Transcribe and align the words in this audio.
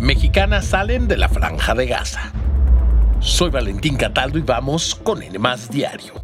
Mexicanas 0.00 0.64
salen 0.64 1.08
de 1.08 1.18
la 1.18 1.28
franja 1.28 1.74
de 1.74 1.84
Gaza. 1.84 2.32
Soy 3.20 3.50
Valentín 3.50 3.96
Cataldo 3.96 4.38
y 4.38 4.40
vamos 4.40 4.94
con 4.94 5.22
N 5.22 5.38
Diario, 5.70 6.14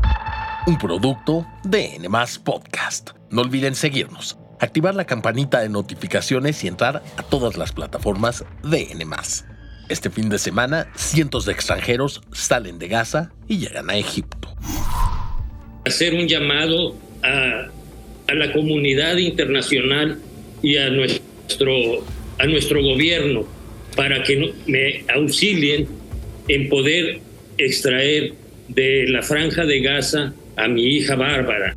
un 0.67 0.79
producto 0.79 1.47
de 1.63 1.97
N 1.97 2.09
Podcast. 2.43 3.11
No 3.31 3.43
olviden 3.43 3.75
seguirnos, 3.75 4.39
activar 4.61 4.95
la 4.95 5.05
campanita 5.05 5.61
de 5.61 5.69
notificaciones 5.69 6.65
y 6.65 6.69
entrar 6.69 7.03
a 7.19 7.23
todas 7.23 7.59
las 7.59 7.73
plataformas 7.73 8.47
de 8.63 8.93
N 8.93 9.05
Este 9.91 10.09
fin 10.09 10.31
de 10.31 10.39
semana, 10.39 10.91
cientos 10.95 11.45
de 11.45 11.53
extranjeros 11.53 12.23
salen 12.33 12.79
de 12.79 12.89
Gaza 12.89 13.31
y 13.47 13.59
llegan 13.59 13.91
a 13.91 13.97
Egipto. 13.99 14.57
Hacer 15.85 16.15
un 16.15 16.27
llamado 16.27 16.97
a, 17.23 18.33
a 18.33 18.35
la 18.35 18.55
comunidad 18.55 19.19
internacional 19.19 20.19
y 20.63 20.79
a 20.79 20.89
nuestro, 20.89 21.75
a 22.39 22.47
nuestro 22.47 22.83
gobierno 22.83 23.56
para 23.97 24.23
que 24.23 24.55
me 24.67 25.05
auxilien 25.13 25.89
en 26.49 26.69
poder 26.69 27.21
extraer 27.59 28.35
de 28.69 29.07
la 29.09 29.23
franja 29.23 29.65
de 29.65 29.81
Gaza 29.81 30.35
a 30.57 30.69
mi 30.69 30.83
hija 30.83 31.17
Bárbara. 31.17 31.75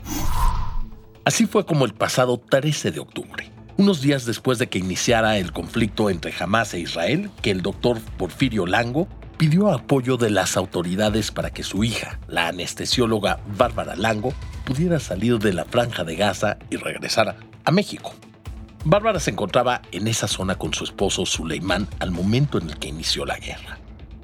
Así 1.26 1.46
fue 1.46 1.66
como 1.66 1.86
el 1.86 1.94
pasado 1.94 2.38
13 2.38 2.92
de 2.92 3.00
octubre, 3.00 3.50
unos 3.78 4.02
días 4.02 4.26
después 4.26 4.60
de 4.60 4.68
que 4.68 4.80
iniciara 4.80 5.38
el 5.38 5.52
conflicto 5.52 6.10
entre 6.10 6.34
Hamas 6.38 6.74
e 6.74 6.80
Israel, 6.80 7.30
que 7.42 7.52
el 7.52 7.62
doctor 7.62 8.00
Porfirio 8.18 8.66
Lango 8.66 9.08
pidió 9.38 9.70
apoyo 9.70 10.18
de 10.18 10.30
las 10.30 10.58
autoridades 10.58 11.32
para 11.32 11.52
que 11.52 11.64
su 11.64 11.84
hija, 11.84 12.20
la 12.28 12.50
anestesióloga 12.50 13.40
Bárbara 13.58 13.96
Lango, 13.96 14.34
pudiera 14.66 15.00
salir 15.00 15.40
de 15.40 15.54
la 15.54 15.66
franja 15.66 16.04
de 16.04 16.16
Gaza 16.16 16.58
y 16.70 16.76
regresar 16.76 17.38
a 17.64 17.72
México. 17.72 18.14
Bárbara 18.86 19.20
se 19.20 19.32
encontraba 19.32 19.82
en 19.92 20.08
esa 20.08 20.28
zona 20.28 20.56
con 20.56 20.74
su 20.74 20.86
esposo 20.86 21.26
Suleimán 21.26 21.88
al 22.00 22.12
momento 22.12 22.58
en 22.58 22.70
el 22.70 22.78
que 22.78 22.88
inició 22.88 23.26
la 23.26 23.38
guerra. 23.38 23.78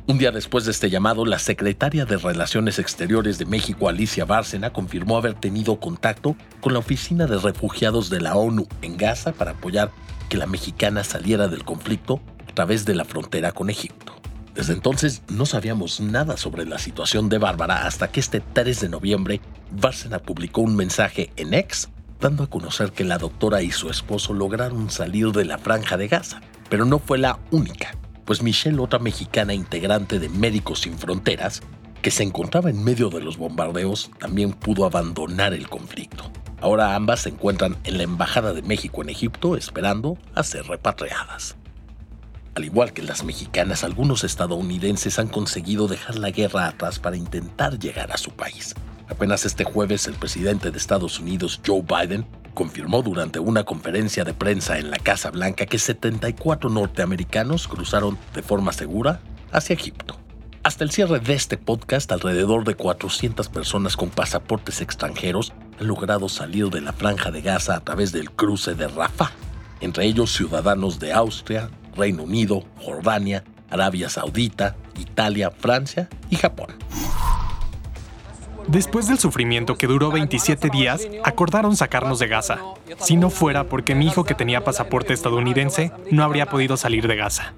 Un 0.07 0.17
día 0.17 0.31
después 0.31 0.63
de 0.63 0.71
este 0.71 0.89
llamado, 0.89 1.25
la 1.25 1.39
secretaria 1.39 2.05
de 2.05 2.15
Relaciones 2.15 2.79
Exteriores 2.79 3.37
de 3.37 3.45
México, 3.45 3.89
Alicia 3.89 4.23
Bárcena, 4.23 4.71
confirmó 4.71 5.17
haber 5.17 5.33
tenido 5.33 5.79
contacto 5.79 6.37
con 6.61 6.71
la 6.71 6.79
Oficina 6.79 7.25
de 7.25 7.37
Refugiados 7.37 8.09
de 8.09 8.21
la 8.21 8.35
ONU 8.35 8.67
en 8.81 8.95
Gaza 8.97 9.33
para 9.33 9.51
apoyar 9.51 9.91
que 10.29 10.37
la 10.37 10.45
mexicana 10.45 11.03
saliera 11.03 11.49
del 11.49 11.65
conflicto 11.65 12.21
a 12.47 12.53
través 12.53 12.85
de 12.85 12.95
la 12.95 13.03
frontera 13.03 13.51
con 13.51 13.69
Egipto. 13.69 14.13
Desde 14.53 14.71
entonces 14.71 15.21
no 15.27 15.45
sabíamos 15.45 15.99
nada 15.99 16.37
sobre 16.37 16.65
la 16.65 16.77
situación 16.77 17.27
de 17.27 17.39
Bárbara 17.39 17.85
hasta 17.87 18.09
que 18.09 18.21
este 18.21 18.39
3 18.39 18.79
de 18.79 18.89
noviembre 18.89 19.41
Bárcena 19.71 20.19
publicó 20.19 20.61
un 20.61 20.77
mensaje 20.77 21.31
en 21.35 21.53
X 21.53 21.89
a 22.25 22.47
conocer 22.47 22.91
que 22.91 23.03
la 23.03 23.17
doctora 23.17 23.61
y 23.61 23.71
su 23.71 23.89
esposo 23.89 24.33
lograron 24.33 24.89
salir 24.89 25.31
de 25.31 25.45
la 25.45 25.57
franja 25.57 25.97
de 25.97 26.07
Gaza, 26.07 26.41
pero 26.69 26.85
no 26.85 26.99
fue 26.99 27.17
la 27.17 27.39
única 27.51 27.95
pues 28.25 28.41
Michelle, 28.41 28.79
otra 28.79 28.99
mexicana 28.99 29.53
integrante 29.53 30.19
de 30.19 30.29
Médicos 30.29 30.81
Sin 30.81 30.97
Fronteras, 30.97 31.61
que 32.01 32.11
se 32.11 32.23
encontraba 32.23 32.69
en 32.69 32.83
medio 32.83 33.09
de 33.09 33.21
los 33.21 33.37
bombardeos, 33.37 34.11
también 34.19 34.51
pudo 34.51 34.85
abandonar 34.85 35.53
el 35.53 35.69
conflicto. 35.69 36.31
Ahora 36.59 36.95
ambas 36.95 37.21
se 37.21 37.29
encuentran 37.29 37.77
en 37.83 37.97
la 37.97 38.03
Embajada 38.03 38.53
de 38.53 38.63
México 38.63 39.01
en 39.01 39.09
Egipto 39.09 39.55
esperando 39.55 40.17
a 40.33 40.43
ser 40.43 40.65
repatriadas. 40.65 41.55
Al 42.55 42.65
igual 42.65 42.93
que 42.93 43.03
las 43.03 43.23
mexicanas, 43.23 43.83
algunos 43.83 44.23
estadounidenses 44.23 45.19
han 45.19 45.27
conseguido 45.27 45.87
dejar 45.87 46.17
la 46.17 46.31
guerra 46.31 46.67
atrás 46.67 46.99
para 46.99 47.17
intentar 47.17 47.77
llegar 47.77 48.11
a 48.11 48.17
su 48.17 48.31
país. 48.31 48.73
Apenas 49.09 49.45
este 49.45 49.63
jueves 49.63 50.07
el 50.07 50.15
presidente 50.15 50.71
de 50.71 50.77
Estados 50.77 51.19
Unidos, 51.19 51.61
Joe 51.65 51.81
Biden, 51.81 52.25
confirmó 52.53 53.03
durante 53.03 53.39
una 53.39 53.63
conferencia 53.63 54.23
de 54.23 54.33
prensa 54.33 54.79
en 54.79 54.89
la 54.89 54.97
Casa 54.97 55.29
Blanca 55.29 55.65
que 55.65 55.77
74 55.77 56.69
norteamericanos 56.69 57.67
cruzaron 57.67 58.17
de 58.33 58.41
forma 58.41 58.71
segura 58.71 59.19
hacia 59.51 59.75
Egipto. 59.75 60.17
Hasta 60.63 60.83
el 60.83 60.89
cierre 60.89 61.19
de 61.19 61.35
este 61.35 61.57
podcast, 61.57 62.11
alrededor 62.11 62.63
de 62.63 62.73
400 62.73 63.49
personas 63.49 63.95
con 63.95 64.09
pasaportes 64.09 64.81
extranjeros 64.81 65.53
han 65.79 65.85
logrado 65.85 66.27
salir 66.27 66.69
de 66.71 66.81
la 66.81 66.91
franja 66.91 67.29
de 67.29 67.43
Gaza 67.43 67.75
a 67.75 67.81
través 67.81 68.11
del 68.11 68.31
cruce 68.31 68.73
de 68.73 68.87
Rafah, 68.87 69.31
entre 69.81 70.05
ellos 70.05 70.33
ciudadanos 70.33 70.97
de 70.97 71.13
Austria, 71.13 71.69
Reino 71.95 72.23
Unido, 72.23 72.63
Jordania, 72.81 73.43
Arabia 73.69 74.09
Saudita, 74.09 74.75
Italia, 74.97 75.51
Francia 75.51 76.09
y 76.31 76.37
Japón. 76.37 76.69
Después 78.67 79.07
del 79.07 79.19
sufrimiento 79.19 79.75
que 79.75 79.87
duró 79.87 80.11
27 80.11 80.69
días, 80.69 81.07
acordaron 81.23 81.75
sacarnos 81.75 82.19
de 82.19 82.27
Gaza. 82.27 82.59
Si 82.99 83.15
no 83.15 83.29
fuera 83.29 83.65
porque 83.65 83.95
mi 83.95 84.07
hijo 84.07 84.23
que 84.23 84.33
tenía 84.33 84.63
pasaporte 84.63 85.13
estadounidense 85.13 85.91
no 86.11 86.23
habría 86.23 86.47
podido 86.47 86.75
salir 86.75 87.07
de 87.07 87.15
Gaza. 87.15 87.53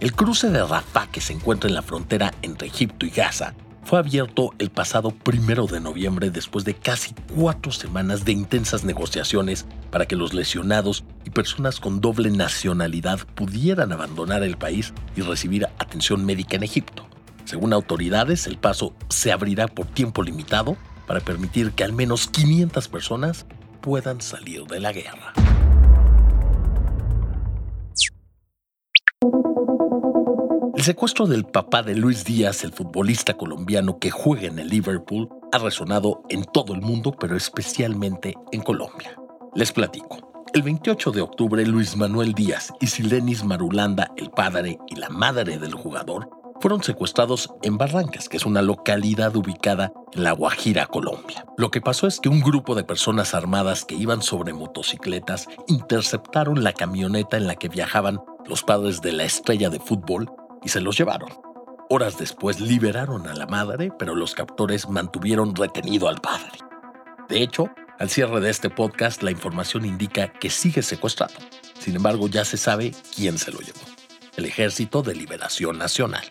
El 0.00 0.14
cruce 0.14 0.48
de 0.50 0.64
Rafah 0.64 1.08
que 1.10 1.20
se 1.20 1.32
encuentra 1.32 1.68
en 1.68 1.74
la 1.74 1.82
frontera 1.82 2.32
entre 2.42 2.68
Egipto 2.68 3.04
y 3.04 3.10
Gaza 3.10 3.54
fue 3.88 3.98
abierto 3.98 4.52
el 4.58 4.70
pasado 4.70 5.10
primero 5.10 5.66
de 5.66 5.80
noviembre 5.80 6.30
después 6.30 6.64
de 6.66 6.74
casi 6.74 7.14
cuatro 7.34 7.72
semanas 7.72 8.24
de 8.24 8.32
intensas 8.32 8.84
negociaciones 8.84 9.64
para 9.90 10.04
que 10.04 10.14
los 10.14 10.34
lesionados 10.34 11.04
y 11.24 11.30
personas 11.30 11.80
con 11.80 12.00
doble 12.00 12.30
nacionalidad 12.30 13.20
pudieran 13.34 13.92
abandonar 13.92 14.42
el 14.42 14.58
país 14.58 14.92
y 15.16 15.22
recibir 15.22 15.66
atención 15.78 16.24
médica 16.26 16.56
en 16.56 16.64
Egipto. 16.64 17.07
Según 17.48 17.72
autoridades, 17.72 18.46
el 18.46 18.58
paso 18.58 18.92
se 19.08 19.32
abrirá 19.32 19.68
por 19.68 19.86
tiempo 19.86 20.22
limitado 20.22 20.76
para 21.06 21.20
permitir 21.20 21.72
que 21.72 21.82
al 21.82 21.94
menos 21.94 22.28
500 22.28 22.88
personas 22.88 23.46
puedan 23.80 24.20
salir 24.20 24.66
de 24.66 24.80
la 24.80 24.92
guerra. 24.92 25.32
El 30.76 30.84
secuestro 30.84 31.26
del 31.26 31.46
papá 31.46 31.82
de 31.82 31.94
Luis 31.94 32.26
Díaz, 32.26 32.64
el 32.64 32.72
futbolista 32.74 33.32
colombiano 33.32 33.98
que 33.98 34.10
juega 34.10 34.48
en 34.48 34.58
el 34.58 34.68
Liverpool, 34.68 35.30
ha 35.50 35.56
resonado 35.56 36.24
en 36.28 36.44
todo 36.44 36.74
el 36.74 36.82
mundo, 36.82 37.16
pero 37.18 37.34
especialmente 37.34 38.34
en 38.52 38.60
Colombia. 38.60 39.16
Les 39.54 39.72
platico. 39.72 40.44
El 40.52 40.62
28 40.62 41.12
de 41.12 41.22
octubre, 41.22 41.64
Luis 41.64 41.96
Manuel 41.96 42.34
Díaz 42.34 42.74
y 42.78 42.88
Silenis 42.88 43.42
Marulanda, 43.42 44.10
el 44.18 44.28
padre 44.28 44.78
y 44.88 44.96
la 44.96 45.08
madre 45.08 45.58
del 45.58 45.72
jugador, 45.72 46.37
fueron 46.60 46.82
secuestrados 46.82 47.50
en 47.62 47.78
Barrancas, 47.78 48.28
que 48.28 48.36
es 48.36 48.46
una 48.46 48.62
localidad 48.62 49.34
ubicada 49.36 49.92
en 50.12 50.24
La 50.24 50.32
Guajira, 50.32 50.86
Colombia. 50.86 51.44
Lo 51.56 51.70
que 51.70 51.80
pasó 51.80 52.06
es 52.06 52.20
que 52.20 52.28
un 52.28 52.40
grupo 52.40 52.74
de 52.74 52.84
personas 52.84 53.34
armadas 53.34 53.84
que 53.84 53.94
iban 53.94 54.22
sobre 54.22 54.52
motocicletas 54.52 55.48
interceptaron 55.68 56.64
la 56.64 56.72
camioneta 56.72 57.36
en 57.36 57.46
la 57.46 57.54
que 57.54 57.68
viajaban 57.68 58.20
los 58.46 58.62
padres 58.62 59.00
de 59.00 59.12
la 59.12 59.24
estrella 59.24 59.70
de 59.70 59.80
fútbol 59.80 60.30
y 60.62 60.68
se 60.68 60.80
los 60.80 60.96
llevaron. 60.98 61.30
Horas 61.90 62.18
después 62.18 62.60
liberaron 62.60 63.26
a 63.28 63.34
la 63.34 63.46
madre, 63.46 63.90
pero 63.98 64.14
los 64.14 64.34
captores 64.34 64.88
mantuvieron 64.88 65.54
retenido 65.54 66.08
al 66.08 66.20
padre. 66.20 66.58
De 67.28 67.42
hecho, 67.42 67.70
al 67.98 68.10
cierre 68.10 68.40
de 68.40 68.50
este 68.50 68.70
podcast, 68.70 69.22
la 69.22 69.30
información 69.30 69.84
indica 69.84 70.32
que 70.32 70.50
sigue 70.50 70.82
secuestrado. 70.82 71.34
Sin 71.78 71.96
embargo, 71.96 72.28
ya 72.28 72.44
se 72.44 72.56
sabe 72.56 72.92
quién 73.14 73.38
se 73.38 73.52
lo 73.52 73.60
llevó. 73.60 73.80
El 74.36 74.44
Ejército 74.44 75.02
de 75.02 75.14
Liberación 75.14 75.78
Nacional. 75.78 76.24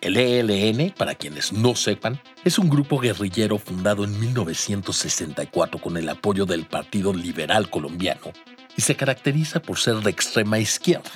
El 0.00 0.16
ELN, 0.16 0.94
para 0.96 1.16
quienes 1.16 1.52
no 1.52 1.74
sepan, 1.74 2.20
es 2.44 2.58
un 2.58 2.68
grupo 2.68 3.00
guerrillero 3.00 3.58
fundado 3.58 4.04
en 4.04 4.18
1964 4.20 5.80
con 5.80 5.96
el 5.96 6.08
apoyo 6.08 6.46
del 6.46 6.66
Partido 6.66 7.12
Liberal 7.12 7.68
Colombiano 7.68 8.32
y 8.76 8.82
se 8.82 8.94
caracteriza 8.94 9.60
por 9.60 9.78
ser 9.78 9.96
de 9.96 10.10
extrema 10.10 10.60
izquierda. 10.60 11.10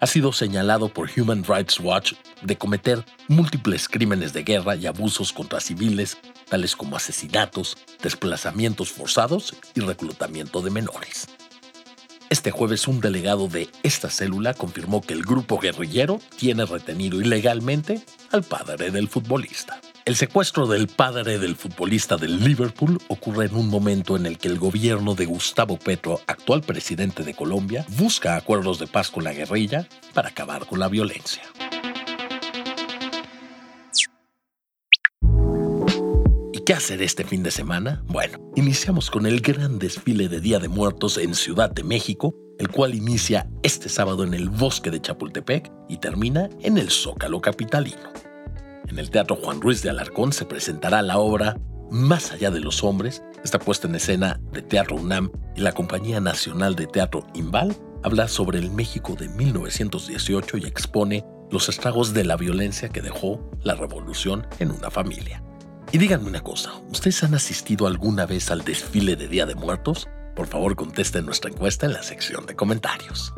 Ha 0.00 0.06
sido 0.08 0.32
señalado 0.32 0.88
por 0.88 1.08
Human 1.16 1.44
Rights 1.44 1.78
Watch 1.78 2.14
de 2.42 2.58
cometer 2.58 3.04
múltiples 3.28 3.88
crímenes 3.88 4.32
de 4.32 4.42
guerra 4.42 4.74
y 4.74 4.86
abusos 4.86 5.32
contra 5.32 5.60
civiles, 5.60 6.18
tales 6.48 6.74
como 6.74 6.96
asesinatos, 6.96 7.76
desplazamientos 8.02 8.90
forzados 8.90 9.54
y 9.74 9.80
reclutamiento 9.80 10.62
de 10.62 10.70
menores. 10.70 11.28
Este 12.46 12.56
jueves 12.56 12.86
un 12.86 13.00
delegado 13.00 13.48
de 13.48 13.68
esta 13.82 14.08
célula 14.08 14.54
confirmó 14.54 15.00
que 15.00 15.14
el 15.14 15.24
grupo 15.24 15.58
guerrillero 15.58 16.20
tiene 16.36 16.64
retenido 16.64 17.20
ilegalmente 17.20 18.04
al 18.30 18.44
padre 18.44 18.92
del 18.92 19.08
futbolista. 19.08 19.80
El 20.04 20.14
secuestro 20.14 20.68
del 20.68 20.86
padre 20.86 21.40
del 21.40 21.56
futbolista 21.56 22.16
del 22.16 22.38
Liverpool 22.44 23.00
ocurre 23.08 23.46
en 23.46 23.56
un 23.56 23.68
momento 23.68 24.16
en 24.16 24.26
el 24.26 24.38
que 24.38 24.46
el 24.46 24.60
gobierno 24.60 25.16
de 25.16 25.26
Gustavo 25.26 25.76
Petro, 25.76 26.20
actual 26.28 26.62
presidente 26.62 27.24
de 27.24 27.34
Colombia, 27.34 27.84
busca 27.98 28.36
acuerdos 28.36 28.78
de 28.78 28.86
paz 28.86 29.10
con 29.10 29.24
la 29.24 29.32
guerrilla 29.32 29.88
para 30.14 30.28
acabar 30.28 30.66
con 30.66 30.78
la 30.78 30.86
violencia. 30.86 31.42
¿Qué 36.66 36.74
hacer 36.74 37.00
este 37.00 37.22
fin 37.22 37.44
de 37.44 37.52
semana? 37.52 38.02
Bueno, 38.08 38.40
iniciamos 38.56 39.08
con 39.08 39.24
el 39.24 39.40
gran 39.40 39.78
desfile 39.78 40.28
de 40.28 40.40
Día 40.40 40.58
de 40.58 40.66
Muertos 40.66 41.16
en 41.16 41.36
Ciudad 41.36 41.70
de 41.70 41.84
México, 41.84 42.34
el 42.58 42.70
cual 42.70 42.96
inicia 42.96 43.48
este 43.62 43.88
sábado 43.88 44.24
en 44.24 44.34
el 44.34 44.48
bosque 44.48 44.90
de 44.90 45.00
Chapultepec 45.00 45.70
y 45.88 45.98
termina 45.98 46.48
en 46.62 46.76
el 46.76 46.90
Zócalo 46.90 47.40
Capitalino. 47.40 48.12
En 48.88 48.98
el 48.98 49.10
Teatro 49.10 49.36
Juan 49.36 49.60
Ruiz 49.60 49.80
de 49.82 49.90
Alarcón 49.90 50.32
se 50.32 50.44
presentará 50.44 51.02
la 51.02 51.18
obra 51.18 51.56
Más 51.88 52.32
allá 52.32 52.50
de 52.50 52.58
los 52.58 52.82
hombres, 52.82 53.22
esta 53.44 53.60
puesta 53.60 53.86
en 53.86 53.94
escena 53.94 54.40
de 54.50 54.60
Teatro 54.60 54.96
UNAM 54.96 55.30
y 55.54 55.60
la 55.60 55.70
Compañía 55.70 56.18
Nacional 56.18 56.74
de 56.74 56.88
Teatro 56.88 57.28
Imbal 57.34 57.76
habla 58.02 58.26
sobre 58.26 58.58
el 58.58 58.72
México 58.72 59.14
de 59.14 59.28
1918 59.28 60.58
y 60.58 60.64
expone 60.64 61.24
los 61.48 61.68
estragos 61.68 62.12
de 62.12 62.24
la 62.24 62.34
violencia 62.36 62.88
que 62.88 63.02
dejó 63.02 63.52
la 63.62 63.76
revolución 63.76 64.48
en 64.58 64.72
una 64.72 64.90
familia. 64.90 65.44
Y 65.92 65.98
díganme 65.98 66.28
una 66.28 66.40
cosa, 66.40 66.72
¿ustedes 66.90 67.22
han 67.22 67.34
asistido 67.34 67.86
alguna 67.86 68.26
vez 68.26 68.50
al 68.50 68.64
desfile 68.64 69.16
de 69.16 69.28
Día 69.28 69.46
de 69.46 69.54
Muertos? 69.54 70.08
Por 70.34 70.48
favor 70.48 70.74
contesten 70.74 71.24
nuestra 71.24 71.50
encuesta 71.50 71.86
en 71.86 71.92
la 71.92 72.02
sección 72.02 72.44
de 72.44 72.56
comentarios. 72.56 73.32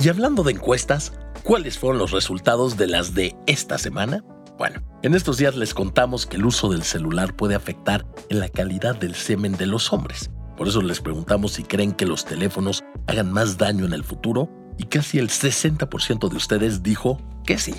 Y 0.00 0.08
hablando 0.08 0.42
de 0.42 0.52
encuestas, 0.52 1.12
¿cuáles 1.42 1.78
fueron 1.78 1.98
los 1.98 2.12
resultados 2.12 2.76
de 2.76 2.86
las 2.86 3.14
de 3.14 3.34
esta 3.46 3.78
semana? 3.78 4.22
Bueno, 4.58 4.82
en 5.02 5.14
estos 5.14 5.38
días 5.38 5.56
les 5.56 5.72
contamos 5.72 6.26
que 6.26 6.36
el 6.36 6.44
uso 6.44 6.68
del 6.68 6.82
celular 6.82 7.34
puede 7.34 7.54
afectar 7.54 8.06
en 8.28 8.40
la 8.40 8.50
calidad 8.50 8.94
del 8.96 9.14
semen 9.14 9.56
de 9.56 9.66
los 9.66 9.92
hombres. 9.92 10.30
Por 10.56 10.68
eso 10.68 10.82
les 10.82 11.00
preguntamos 11.00 11.52
si 11.52 11.62
creen 11.64 11.92
que 11.92 12.04
los 12.04 12.26
teléfonos 12.26 12.84
hagan 13.06 13.32
más 13.32 13.56
daño 13.56 13.86
en 13.86 13.94
el 13.94 14.04
futuro 14.04 14.50
y 14.76 14.84
casi 14.84 15.18
el 15.18 15.30
60% 15.30 16.28
de 16.28 16.36
ustedes 16.36 16.82
dijo 16.82 17.18
que 17.44 17.58
sí. 17.58 17.74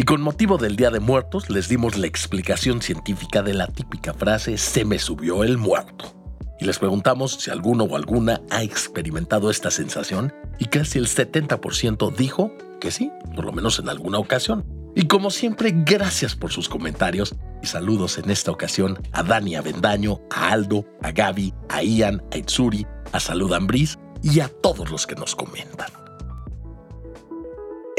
Y 0.00 0.04
con 0.04 0.22
motivo 0.22 0.56
del 0.56 0.76
Día 0.76 0.88
de 0.88 0.98
Muertos 0.98 1.50
les 1.50 1.68
dimos 1.68 1.98
la 1.98 2.06
explicación 2.06 2.80
científica 2.80 3.42
de 3.42 3.52
la 3.52 3.66
típica 3.66 4.14
frase 4.14 4.56
se 4.56 4.86
me 4.86 4.98
subió 4.98 5.44
el 5.44 5.58
muerto 5.58 6.16
y 6.58 6.64
les 6.64 6.78
preguntamos 6.78 7.32
si 7.32 7.50
alguno 7.50 7.84
o 7.84 7.96
alguna 7.96 8.40
ha 8.48 8.62
experimentado 8.62 9.50
esta 9.50 9.70
sensación 9.70 10.32
y 10.58 10.64
casi 10.64 10.98
el 10.98 11.06
70% 11.06 12.16
dijo 12.16 12.50
que 12.80 12.90
sí, 12.90 13.12
por 13.36 13.44
lo 13.44 13.52
menos 13.52 13.78
en 13.78 13.90
alguna 13.90 14.18
ocasión. 14.18 14.64
Y 14.96 15.06
como 15.06 15.30
siempre, 15.30 15.70
gracias 15.84 16.34
por 16.34 16.50
sus 16.50 16.70
comentarios 16.70 17.34
y 17.62 17.66
saludos 17.66 18.16
en 18.16 18.30
esta 18.30 18.52
ocasión 18.52 18.98
a 19.12 19.22
Dani 19.22 19.54
Avendaño, 19.54 20.22
a 20.30 20.52
Aldo, 20.52 20.86
a 21.02 21.12
Gaby, 21.12 21.52
a 21.68 21.82
Ian, 21.82 22.22
a 22.32 22.38
Itsuri, 22.38 22.86
a 23.12 23.20
Salud 23.20 23.52
Ambris 23.52 23.98
y 24.22 24.40
a 24.40 24.48
todos 24.48 24.90
los 24.90 25.06
que 25.06 25.16
nos 25.16 25.36
comentan. 25.36 25.99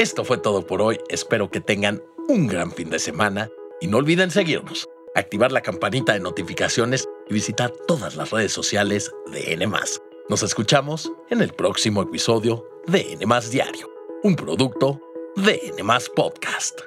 Esto 0.02 0.24
fue 0.24 0.36
todo 0.36 0.66
por 0.66 0.82
hoy, 0.82 0.98
espero 1.10 1.48
que 1.48 1.60
tengan 1.60 2.02
un 2.28 2.48
gran 2.48 2.72
fin 2.72 2.90
de 2.90 2.98
semana 2.98 3.48
y 3.80 3.86
no 3.86 3.98
olviden 3.98 4.32
seguirnos, 4.32 4.88
activar 5.14 5.52
la 5.52 5.60
campanita 5.60 6.12
de 6.12 6.18
notificaciones 6.18 7.08
y 7.30 7.34
visitar 7.34 7.70
todas 7.86 8.16
las 8.16 8.32
redes 8.32 8.50
sociales 8.50 9.12
de 9.30 9.52
N. 9.52 9.64
Nos 10.28 10.42
escuchamos 10.42 11.12
en 11.30 11.40
el 11.40 11.52
próximo 11.52 12.02
episodio 12.02 12.66
de 12.88 13.12
N 13.12 13.24
Diario, 13.48 13.88
un 14.24 14.34
producto 14.34 15.00
de 15.36 15.72
N 15.78 15.88
Podcast. 16.16 16.80